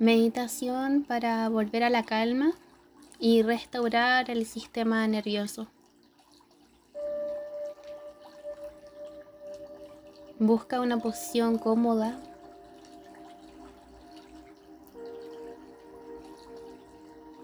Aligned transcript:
Meditación 0.00 1.02
para 1.02 1.48
volver 1.48 1.82
a 1.82 1.90
la 1.90 2.04
calma 2.04 2.52
y 3.18 3.42
restaurar 3.42 4.30
el 4.30 4.46
sistema 4.46 5.04
nervioso. 5.08 5.66
Busca 10.38 10.80
una 10.80 10.98
posición 10.98 11.58
cómoda. 11.58 12.16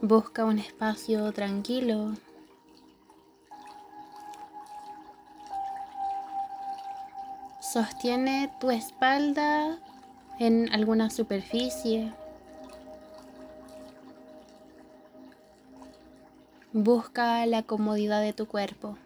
Busca 0.01 0.45
un 0.45 0.61
espacio 0.61 1.33
tranquilo. 1.33 2.13
Sostiene 7.61 8.55
tu 8.61 8.71
espalda 8.71 9.77
en 10.39 10.73
alguna 10.73 11.11
superficie. 11.11 12.13
Busca 16.77 17.47
la 17.47 17.63
comodidad 17.63 18.21
de 18.21 18.33
tu 18.33 18.49
cuerpo. 18.49 18.99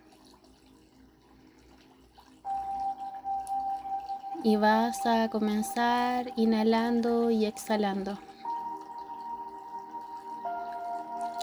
Y 4.43 4.57
vas 4.57 5.05
a 5.05 5.29
comenzar 5.29 6.33
inhalando 6.37 7.31
y 7.31 7.45
exhalando. 7.45 8.17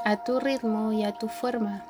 A 0.03 0.23
tu 0.23 0.39
ritmo 0.39 0.93
y 0.93 1.03
a 1.03 1.11
tu 1.11 1.27
forma. 1.27 1.85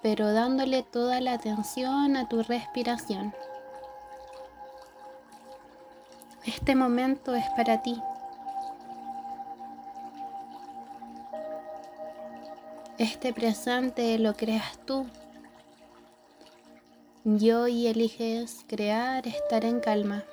Pero 0.00 0.32
dándole 0.32 0.82
toda 0.82 1.20
la 1.20 1.34
atención 1.34 2.16
a 2.16 2.26
tu 2.26 2.42
respiración. 2.42 3.34
Este 6.46 6.74
momento 6.74 7.34
es 7.34 7.44
para 7.50 7.82
ti. 7.82 8.00
Este 12.98 13.34
presente 13.34 14.18
lo 14.18 14.34
creas 14.34 14.78
tú. 14.86 15.06
Y 17.26 17.50
hoy 17.50 17.88
eliges 17.88 18.64
crear, 18.66 19.28
estar 19.28 19.66
en 19.66 19.80
calma. 19.80 20.24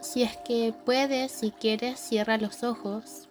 Si 0.00 0.24
es 0.24 0.36
que 0.38 0.74
puedes, 0.84 1.30
si 1.30 1.52
quieres, 1.52 2.00
cierra 2.00 2.36
los 2.36 2.64
ojos. 2.64 3.28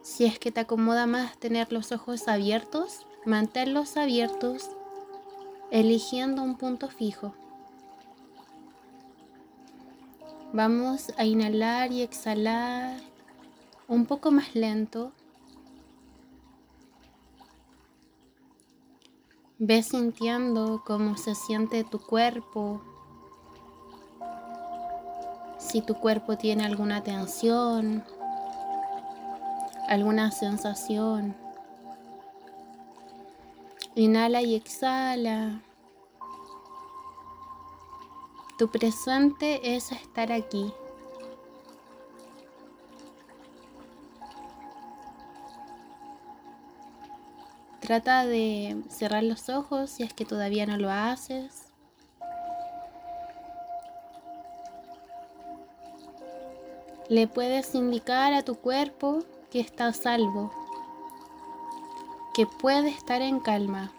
Si 0.00 0.24
es 0.24 0.38
que 0.38 0.50
te 0.50 0.60
acomoda 0.60 1.06
más 1.06 1.36
tener 1.36 1.70
los 1.70 1.92
ojos 1.92 2.28
abiertos, 2.28 3.06
manténlos 3.26 3.98
abiertos, 3.98 4.70
eligiendo 5.70 6.42
un 6.42 6.56
punto 6.56 6.88
fijo. 6.88 7.34
Vamos 10.54 11.12
a 11.16 11.24
inhalar 11.24 11.90
y 11.90 12.02
exhalar 12.02 13.00
un 13.88 14.06
poco 14.06 14.30
más 14.30 14.54
lento. 14.54 15.10
Ve 19.58 19.82
sintiendo 19.82 20.84
cómo 20.86 21.16
se 21.16 21.34
siente 21.34 21.82
tu 21.82 21.98
cuerpo. 21.98 22.80
Si 25.58 25.80
tu 25.80 25.96
cuerpo 25.96 26.38
tiene 26.38 26.64
alguna 26.64 27.02
tensión, 27.02 28.04
alguna 29.88 30.30
sensación. 30.30 31.34
Inhala 33.96 34.40
y 34.40 34.54
exhala. 34.54 35.62
Tu 38.56 38.68
presente 38.68 39.74
es 39.74 39.90
estar 39.90 40.30
aquí. 40.30 40.72
Trata 47.80 48.24
de 48.24 48.82
cerrar 48.88 49.24
los 49.24 49.48
ojos 49.48 49.90
si 49.90 50.04
es 50.04 50.14
que 50.14 50.24
todavía 50.24 50.66
no 50.66 50.78
lo 50.78 50.90
haces. 50.90 51.72
Le 57.08 57.26
puedes 57.26 57.74
indicar 57.74 58.32
a 58.32 58.42
tu 58.42 58.54
cuerpo 58.54 59.24
que 59.50 59.60
está 59.60 59.92
salvo, 59.92 60.50
que 62.34 62.46
puede 62.46 62.88
estar 62.88 63.20
en 63.20 63.40
calma. 63.40 63.92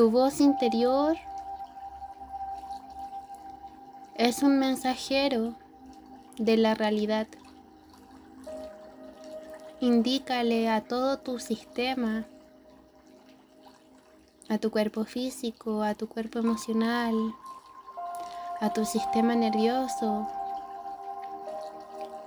Tu 0.00 0.10
voz 0.10 0.40
interior 0.40 1.14
es 4.14 4.42
un 4.42 4.58
mensajero 4.58 5.56
de 6.38 6.56
la 6.56 6.72
realidad. 6.72 7.26
Indícale 9.78 10.70
a 10.70 10.80
todo 10.80 11.18
tu 11.18 11.38
sistema, 11.38 12.24
a 14.48 14.56
tu 14.56 14.70
cuerpo 14.70 15.04
físico, 15.04 15.82
a 15.82 15.94
tu 15.94 16.08
cuerpo 16.08 16.38
emocional, 16.38 17.14
a 18.58 18.72
tu 18.72 18.86
sistema 18.86 19.34
nervioso, 19.34 20.26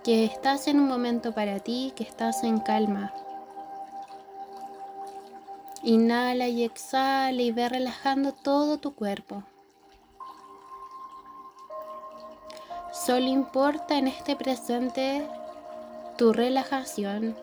que 0.04 0.26
estás 0.26 0.68
en 0.68 0.80
un 0.80 0.88
momento 0.88 1.34
para 1.34 1.58
ti, 1.60 1.92
que 1.96 2.04
estás 2.04 2.44
en 2.44 2.60
calma. 2.60 3.12
Inhala 5.86 6.48
y 6.48 6.64
exhala 6.64 7.42
y 7.42 7.52
ve 7.52 7.68
relajando 7.68 8.32
todo 8.32 8.78
tu 8.78 8.96
cuerpo. 8.96 9.44
Solo 12.94 13.28
importa 13.28 13.98
en 13.98 14.08
este 14.08 14.38
presente 14.38 15.28
tu 16.18 16.32
relajación, 16.32 17.36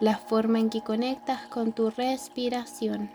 la 0.00 0.18
forma 0.18 0.58
en 0.58 0.70
que 0.70 0.82
conectas 0.82 1.46
con 1.46 1.72
tu 1.72 1.90
respiración. 1.90 3.12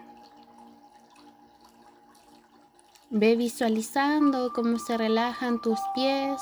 Ve 3.10 3.36
visualizando 3.36 4.54
cómo 4.54 4.80
se 4.80 4.98
relajan 4.98 5.60
tus 5.60 5.80
pies, 5.94 6.42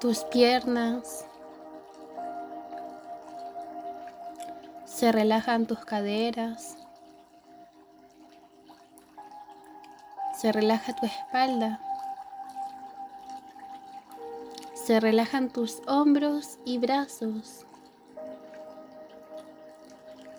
tus 0.00 0.18
piernas, 0.24 1.24
Se 5.00 5.12
relajan 5.12 5.64
tus 5.64 5.78
caderas. 5.78 6.76
Se 10.38 10.52
relaja 10.52 10.94
tu 10.94 11.06
espalda. 11.06 11.80
Se 14.74 15.00
relajan 15.00 15.48
tus 15.48 15.80
hombros 15.86 16.58
y 16.66 16.76
brazos. 16.76 17.64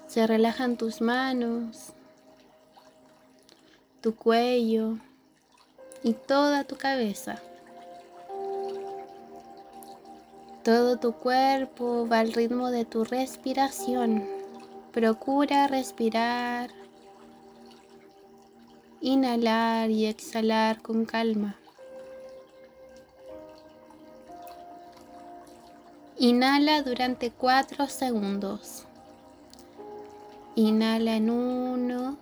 Se 0.05 0.27
relajan 0.27 0.77
tus 0.77 1.01
manos, 1.01 1.93
tu 4.01 4.15
cuello 4.15 4.99
y 6.03 6.13
toda 6.13 6.65
tu 6.65 6.77
cabeza. 6.77 7.41
Todo 10.63 10.97
tu 10.97 11.13
cuerpo 11.13 12.07
va 12.07 12.19
al 12.19 12.31
ritmo 12.31 12.69
de 12.69 12.85
tu 12.85 13.03
respiración. 13.03 14.40
Procura 14.93 15.67
respirar, 15.67 16.69
inhalar 18.99 19.89
y 19.89 20.05
exhalar 20.05 20.81
con 20.81 21.05
calma. 21.05 21.55
Inhala 26.17 26.81
durante 26.83 27.31
4 27.31 27.87
segundos. 27.87 28.85
Inhala 30.55 31.15
en 31.15 31.29
1, 31.29 32.17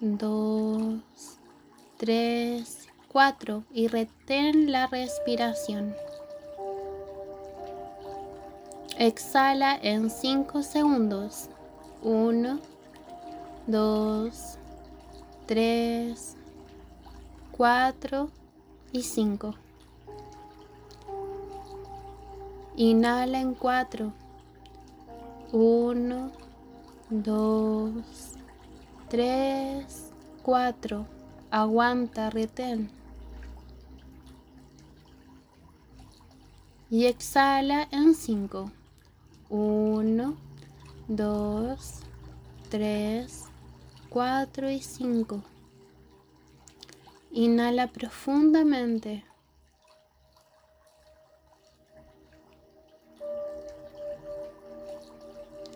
2, 0.00 1.00
3, 1.96 2.88
4 3.08 3.64
y 3.72 3.88
retén 3.88 4.70
la 4.70 4.86
respiración. 4.88 5.96
Exhala 8.98 9.78
en 9.82 10.10
5 10.10 10.62
segundos. 10.62 11.48
1, 12.02 12.58
2, 13.66 14.58
3, 15.46 16.36
4 17.52 18.30
y 18.92 19.02
5. 19.02 19.54
Inhala 22.76 23.40
en 23.40 23.54
4. 23.54 24.12
1, 25.52 26.30
2, 27.10 27.92
3, 29.08 30.12
4. 30.42 31.06
Aguanta, 31.50 32.30
retén. 32.30 32.90
Y 36.88 37.04
exhala 37.04 37.86
en 37.90 38.14
5. 38.14 38.70
1, 39.50 40.49
2, 41.12 42.02
3, 42.68 43.44
4 44.10 44.70
y 44.70 44.80
5. 44.80 45.42
Inhala 47.32 47.88
profundamente. 47.88 49.24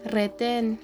Retén. 0.04 0.78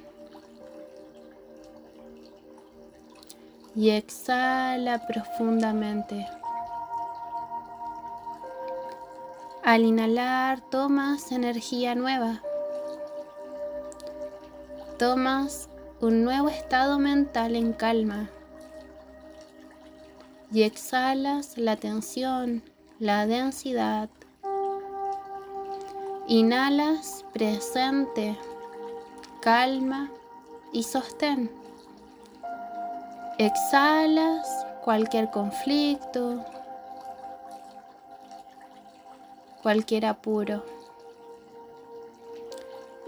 Y 3.76 3.91
exhala 3.91 5.06
profundamente. 5.06 6.26
Al 9.62 9.85
inhalar 9.85 10.61
tomas 10.70 11.31
energía 11.31 11.94
nueva. 11.94 12.43
Tomas 15.00 15.70
un 16.02 16.25
nuevo 16.25 16.50
estado 16.50 16.99
mental 16.99 17.56
en 17.56 17.73
calma. 17.73 18.29
Y 20.52 20.64
exhalas 20.64 21.56
la 21.56 21.76
tensión, 21.76 22.62
la 22.99 23.26
densidad. 23.26 24.11
Inhalas 26.26 27.25
presente, 27.32 28.37
calma 29.41 30.11
y 30.75 30.82
sostén. 30.82 31.50
Exhalas 33.38 34.67
cualquier 34.85 35.31
conflicto, 35.31 36.44
cualquier 39.62 40.05
apuro. 40.05 40.80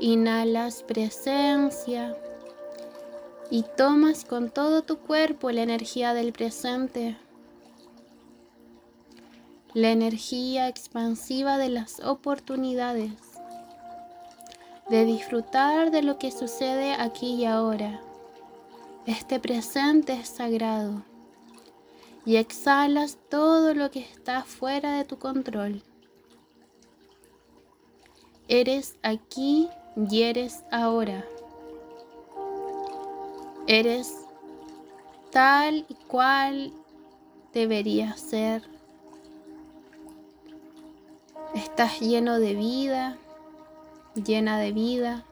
Inhalas 0.04 0.82
presencia 0.82 2.16
y 3.52 3.62
tomas 3.76 4.24
con 4.24 4.50
todo 4.50 4.82
tu 4.82 4.98
cuerpo 4.98 5.52
la 5.52 5.62
energía 5.62 6.12
del 6.12 6.32
presente, 6.32 7.16
la 9.74 9.90
energía 9.92 10.66
expansiva 10.66 11.56
de 11.56 11.68
las 11.68 12.00
oportunidades, 12.00 13.12
de 14.88 15.04
disfrutar 15.04 15.92
de 15.92 16.02
lo 16.02 16.18
que 16.18 16.32
sucede 16.32 16.94
aquí 16.94 17.34
y 17.34 17.44
ahora. 17.44 18.00
Este 19.06 19.38
presente 19.38 20.14
es 20.14 20.30
sagrado 20.30 21.04
y 22.26 22.38
exhalas 22.38 23.18
todo 23.30 23.72
lo 23.72 23.92
que 23.92 24.00
está 24.00 24.42
fuera 24.42 24.96
de 24.96 25.04
tu 25.04 25.20
control. 25.20 25.80
Eres 28.48 28.96
aquí 29.04 29.68
y 29.96 30.22
eres 30.22 30.64
ahora. 30.70 31.24
Eres 33.66 34.12
tal 35.30 35.86
y 35.88 35.94
cual 36.06 36.72
deberías 37.52 38.20
ser. 38.20 38.62
Estás 41.54 42.00
lleno 42.00 42.38
de 42.38 42.54
vida, 42.54 43.18
llena 44.14 44.58
de 44.58 44.72
vida. 44.72 45.24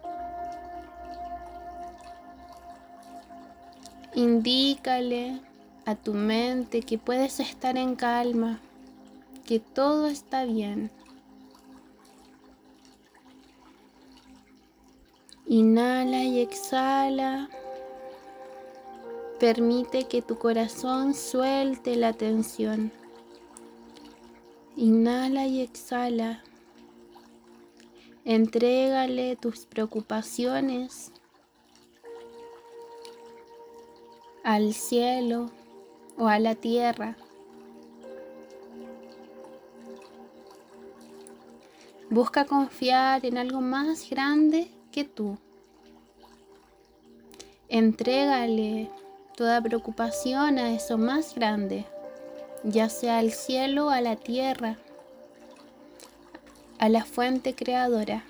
Indícale 4.15 5.41
a 5.87 5.95
tu 5.95 6.13
mente 6.13 6.83
que 6.83 6.99
puedes 6.99 7.41
estar 7.41 7.77
en 7.77 7.95
calma, 7.95 8.61
que 9.47 9.61
todo 9.61 10.09
está 10.09 10.45
bien. 10.45 10.91
Inhala 15.53 16.23
y 16.23 16.39
exhala. 16.39 17.49
Permite 19.41 20.05
que 20.05 20.23
tu 20.23 20.39
corazón 20.39 21.13
suelte 21.13 21.97
la 21.97 22.13
tensión. 22.13 22.93
Inhala 24.77 25.49
y 25.49 25.61
exhala. 25.61 26.45
Entrégale 28.25 29.35
tus 29.35 29.67
preocupaciones 29.67 31.11
al 34.45 34.73
cielo 34.73 35.51
o 36.17 36.29
a 36.29 36.39
la 36.39 36.55
tierra. 36.55 37.17
Busca 42.09 42.45
confiar 42.45 43.27
en 43.27 43.37
algo 43.37 43.61
más 43.61 44.09
grande 44.09 44.71
que 44.91 45.05
tú. 45.05 45.39
Entrégale 47.69 48.91
toda 49.37 49.63
preocupación 49.63 50.59
a 50.59 50.73
eso 50.73 50.99
más 50.99 51.35
grande, 51.35 51.87
ya 52.65 52.89
sea 52.89 53.19
al 53.19 53.31
cielo 53.31 53.91
a 53.91 54.01
la 54.01 54.17
tierra, 54.17 54.77
a 56.79 56.89
la 56.89 57.05
fuente 57.05 57.55
creadora. 57.55 58.25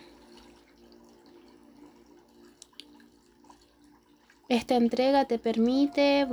Esta 4.49 4.75
entrega 4.75 5.27
te 5.27 5.39
permite 5.39 6.27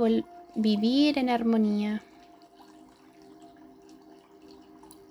vivir 0.56 1.18
en 1.18 1.30
armonía. 1.30 2.02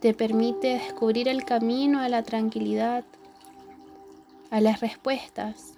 Te 0.01 0.13
permite 0.13 0.73
descubrir 0.73 1.29
el 1.29 1.45
camino 1.45 2.01
a 2.01 2.09
la 2.09 2.21
tranquilidad 2.23 3.05
a 4.51 4.61
las 4.61 4.79
respuestas 4.79 5.73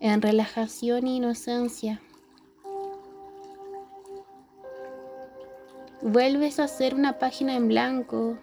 en 0.00 0.22
relajación 0.22 1.06
e 1.06 1.16
inocencia. 1.16 2.00
Vuelves 6.02 6.58
a 6.58 6.64
hacer 6.64 6.94
una 6.94 7.18
página 7.18 7.54
en 7.54 7.68
blanco, 7.68 8.38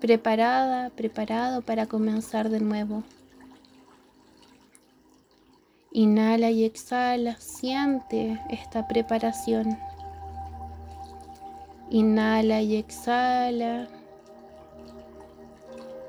preparada, 0.00 0.88
preparado 0.90 1.60
para 1.60 1.86
comenzar 1.86 2.48
de 2.48 2.60
nuevo. 2.60 3.02
Inhala 5.92 6.50
y 6.50 6.64
exhala, 6.64 7.36
siente 7.38 8.40
esta 8.48 8.88
preparación. 8.88 9.78
Inhala 11.90 12.62
y 12.62 12.76
exhala. 12.76 13.86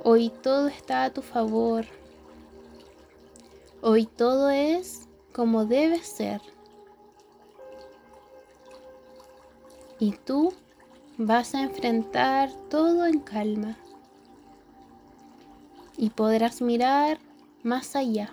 Hoy 0.08 0.30
todo 0.30 0.68
está 0.68 1.06
a 1.06 1.10
tu 1.10 1.24
favor. 1.24 1.84
Hoy 3.82 4.06
todo 4.06 4.52
es 4.52 5.08
como 5.34 5.66
debe 5.66 5.98
ser. 6.04 6.42
Y 9.98 10.12
tú 10.12 10.54
vas 11.18 11.56
a 11.56 11.64
enfrentar 11.64 12.52
todo 12.70 13.08
en 13.08 13.18
calma. 13.20 13.80
Y 15.98 16.12
podrás 16.12 16.62
mirar 16.62 17.18
más 17.64 17.96
allá. 17.96 18.32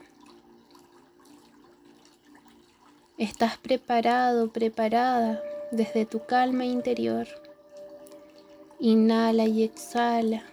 Estás 3.16 3.56
preparado, 3.56 4.52
preparada 4.52 5.42
desde 5.70 6.04
tu 6.04 6.26
calma 6.26 6.66
interior. 6.66 7.26
Inhala 8.78 9.46
y 9.46 9.62
exhala. 9.62 10.51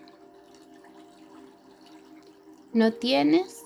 No 2.71 2.93
tienes 2.93 3.65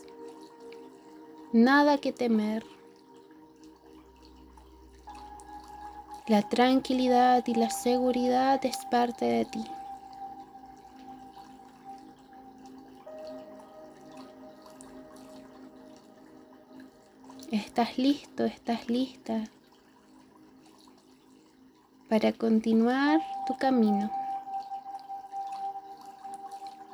nada 1.51 1.97
que 1.97 2.13
temer. 2.13 2.65
La 6.27 6.41
tranquilidad 6.47 7.45
y 7.45 7.53
la 7.55 7.69
seguridad 7.69 8.65
es 8.65 8.77
parte 8.89 9.25
de 9.25 9.43
ti. 9.43 9.65
Estás 17.51 17.97
listo, 17.97 18.45
estás 18.45 18.89
lista 18.89 19.43
para 22.07 22.31
continuar 22.31 23.19
tu 23.47 23.57
camino. 23.57 24.22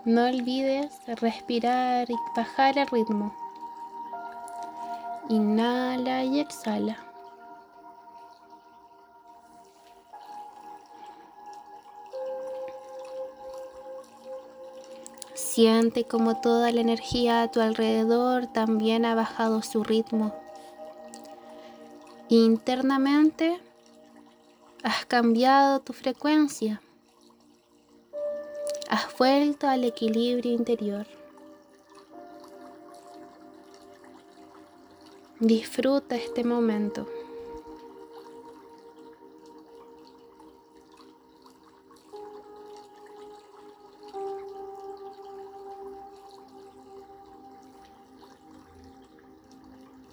No 0.05 0.25
olvides 0.27 1.01
respirar 1.07 2.09
y 2.09 2.15
bajar 2.33 2.77
el 2.77 2.87
ritmo. 2.87 3.35
Inhala 5.27 6.23
y 6.23 6.39
exhala. 6.39 6.97
Siente 15.33 16.05
como 16.05 16.39
toda 16.39 16.71
la 16.71 16.79
energía 16.79 17.41
a 17.41 17.51
tu 17.51 17.59
alrededor 17.59 18.47
también 18.47 19.03
ha 19.03 19.15
bajado 19.15 19.61
su 19.61 19.83
ritmo. 19.83 20.33
Internamente 22.29 23.59
has 24.81 25.05
cambiado 25.05 25.81
tu 25.81 25.91
frecuencia 25.91 26.81
has 28.99 29.17
vuelto 29.17 29.67
al 29.67 29.85
equilibrio 29.85 30.51
interior. 30.51 31.07
Disfruta 35.39 36.17
este 36.17 36.43
momento. 36.43 37.07